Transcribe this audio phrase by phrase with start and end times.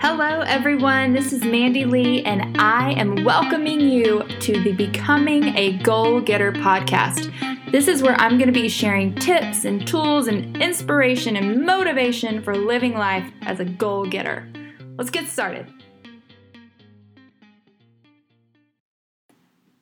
[0.00, 1.12] Hello, everyone.
[1.12, 6.52] This is Mandy Lee, and I am welcoming you to the Becoming a Goal Getter
[6.52, 7.32] podcast.
[7.72, 12.40] This is where I'm going to be sharing tips and tools and inspiration and motivation
[12.44, 14.48] for living life as a goal getter.
[14.96, 15.66] Let's get started.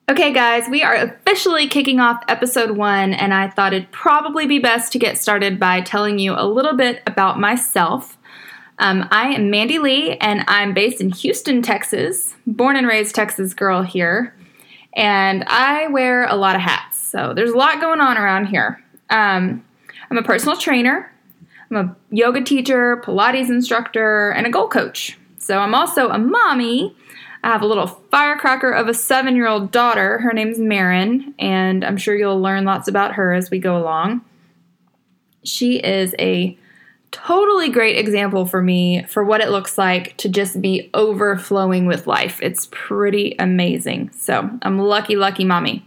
[0.09, 4.57] Okay, guys, we are officially kicking off episode one, and I thought it'd probably be
[4.57, 8.17] best to get started by telling you a little bit about myself.
[8.79, 12.35] Um, I am Mandy Lee, and I'm based in Houston, Texas.
[12.45, 14.35] Born and raised Texas girl here,
[14.93, 16.99] and I wear a lot of hats.
[16.99, 18.83] So there's a lot going on around here.
[19.09, 19.65] Um,
[20.11, 21.11] I'm a personal trainer.
[21.71, 25.17] I'm a yoga teacher, Pilates instructor, and a goal coach.
[25.39, 26.95] So I'm also a mommy.
[27.43, 30.19] I have a little firecracker of a seven year old daughter.
[30.19, 34.21] Her name's Marin, and I'm sure you'll learn lots about her as we go along.
[35.43, 36.57] She is a
[37.11, 42.07] totally great example for me for what it looks like to just be overflowing with
[42.07, 42.39] life.
[42.41, 44.11] It's pretty amazing.
[44.11, 45.83] So I'm lucky, lucky mommy.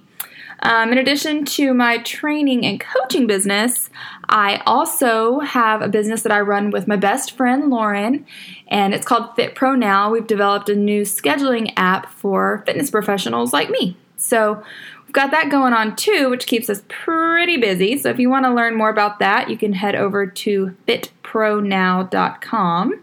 [0.63, 3.89] Um, in addition to my training and coaching business,
[4.29, 8.27] I also have a business that I run with my best friend Lauren,
[8.69, 10.11] and it's called Fit Pro Now.
[10.11, 13.97] We've developed a new scheduling app for fitness professionals like me.
[14.17, 14.63] So
[15.11, 17.99] We've got that going on too, which keeps us pretty busy.
[17.99, 23.03] So if you want to learn more about that, you can head over to fitpronow.com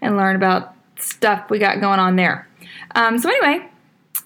[0.00, 2.46] and learn about stuff we got going on there.
[2.94, 3.68] Um, so, anyway,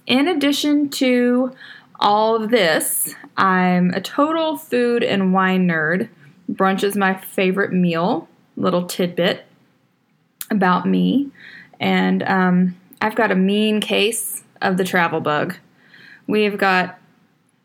[0.06, 1.56] in addition to
[1.98, 6.10] all of this, I'm a total food and wine nerd.
[6.52, 8.28] Brunch is my favorite meal.
[8.58, 9.46] Little tidbit
[10.50, 11.30] about me.
[11.80, 15.54] And um, I've got a mean case of the travel bug.
[16.26, 16.98] We've got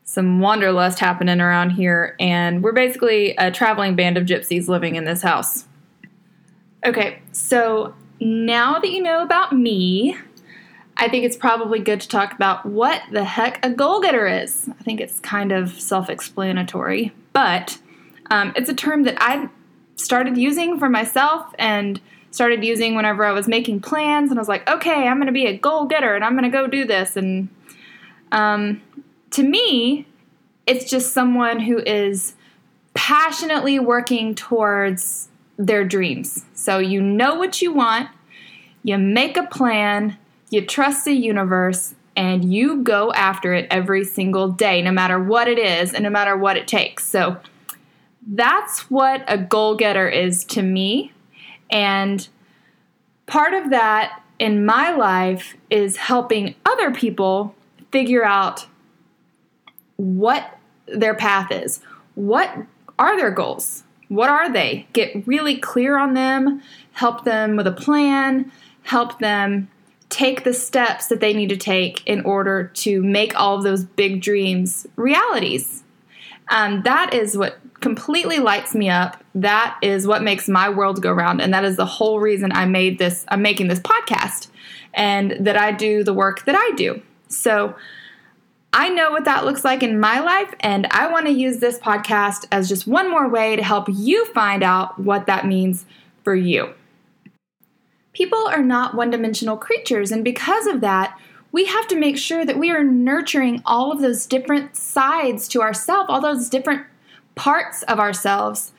[0.09, 5.03] some wanderlust happening around here, and we're basically a traveling band of gypsies living in
[5.03, 5.67] this house.
[6.83, 10.17] Okay, so now that you know about me,
[10.97, 14.67] I think it's probably good to talk about what the heck a goal getter is.
[14.80, 17.77] I think it's kind of self explanatory, but
[18.31, 19.47] um, it's a term that I
[19.95, 24.31] started using for myself and started using whenever I was making plans.
[24.31, 26.45] And I was like, okay, I'm going to be a goal getter and I'm going
[26.45, 27.15] to go do this.
[27.15, 27.49] And
[28.31, 28.81] um,
[29.39, 30.05] to me,
[30.67, 32.36] it's just someone who is
[32.94, 36.44] passionately working towards their dreams.
[36.54, 38.10] So you know what you want,
[38.83, 40.17] you make a plan,
[40.50, 45.48] you trust the universe, and you go after it every single day, no matter what
[45.48, 47.06] it is and no matter what it takes.
[47.06, 47.38] So
[48.27, 51.14] that's what a goal getter is to me.
[51.70, 52.27] And
[53.26, 57.56] part of that in my life is helping other people
[57.89, 58.66] figure out
[59.99, 61.82] what their path is.
[62.15, 62.49] What
[62.98, 63.83] are their goals?
[64.08, 64.87] What are they?
[64.93, 68.49] Get really clear on them, help them with a plan,
[68.83, 69.70] help them
[70.08, 73.83] take the steps that they need to take in order to make all of those
[73.83, 75.83] big dreams realities.
[76.49, 79.21] Um, that is what completely lights me up.
[79.36, 82.65] That is what makes my world go round, and that is the whole reason I
[82.65, 83.26] made this.
[83.27, 84.48] I'm making this podcast,
[84.93, 87.02] and that I do the work that I do.
[87.27, 87.76] So
[88.71, 91.80] I know what that looks like in my life, and I want to use this
[91.80, 95.85] podcast as just one more way to help you find out what that means
[96.23, 96.73] for you.
[98.13, 101.19] People are not one dimensional creatures, and because of that,
[101.52, 105.61] we have to make sure that we are nurturing all of those different sides to
[105.63, 106.85] ourselves, all those different
[107.33, 108.71] parts of ourselves,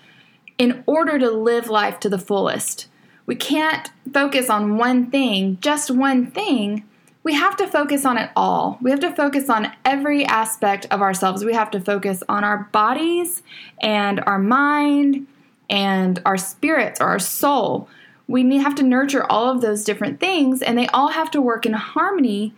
[0.57, 2.87] in order to live life to the fullest.
[3.27, 6.85] We can't focus on one thing, just one thing,
[7.23, 8.79] we have to focus on it all.
[8.81, 11.45] We have to focus on every aspect of ourselves.
[11.45, 13.43] We have to focus on our bodies
[13.81, 15.27] and our mind
[15.69, 17.89] and our spirits or our soul.
[18.27, 21.67] We have to nurture all of those different things, and they all have to work
[21.67, 22.55] in harmony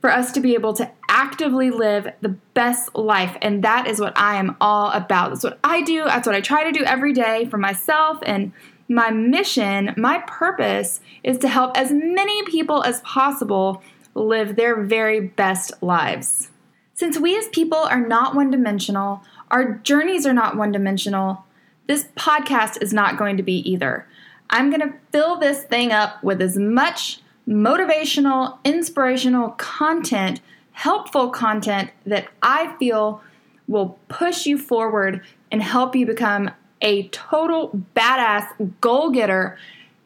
[0.00, 3.36] for us to be able to actively live the best life.
[3.40, 5.30] And that is what I am all about.
[5.30, 6.04] That's what I do.
[6.04, 8.18] That's what I try to do every day for myself.
[8.26, 8.52] And
[8.88, 13.80] my mission, my purpose is to help as many people as possible
[14.14, 16.50] live their very best lives.
[16.94, 21.44] Since we as people are not one dimensional, our journeys are not one dimensional,
[21.86, 24.06] this podcast is not going to be either.
[24.50, 30.40] I'm going to fill this thing up with as much motivational, inspirational content,
[30.72, 33.22] helpful content that I feel
[33.66, 36.50] will push you forward and help you become
[36.80, 38.46] a total badass
[38.80, 39.58] goal getter,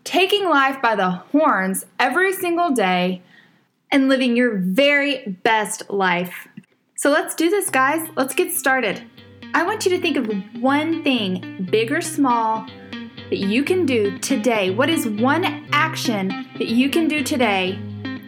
[0.05, 3.23] taking life by the horns every single day
[3.91, 6.49] and living your very best life.
[6.97, 8.09] So let's do this, guys.
[8.17, 9.03] Let's get started.
[9.55, 10.31] I want you to think of
[10.61, 12.67] one thing, big or small,
[13.31, 14.71] that you can do today?
[14.71, 16.29] What is one action
[16.59, 17.79] that you can do today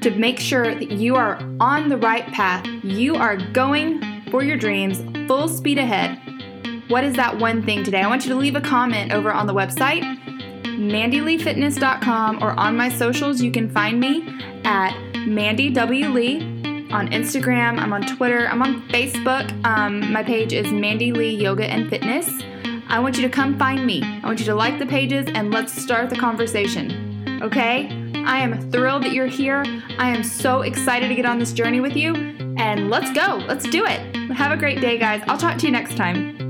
[0.00, 2.66] to make sure that you are on the right path?
[2.82, 6.20] You are going for your dreams full speed ahead.
[6.88, 8.00] What is that one thing today?
[8.00, 10.02] I want you to leave a comment over on the website,
[10.64, 13.42] mandyleefitness.com, or on my socials.
[13.42, 14.26] You can find me
[14.64, 16.08] at Mandy W.
[16.08, 16.40] Lee
[16.90, 17.78] on Instagram.
[17.78, 18.48] I'm on Twitter.
[18.48, 19.52] I'm on Facebook.
[19.64, 22.30] Um, my page is Mandy Lee Yoga and Fitness.
[22.88, 24.02] I want you to come find me.
[24.02, 27.40] I want you to like the pages and let's start the conversation.
[27.42, 27.88] Okay?
[28.14, 29.64] I am thrilled that you're here.
[29.98, 32.14] I am so excited to get on this journey with you.
[32.56, 33.36] And let's go.
[33.46, 34.16] Let's do it.
[34.32, 35.22] Have a great day, guys.
[35.28, 36.47] I'll talk to you next time.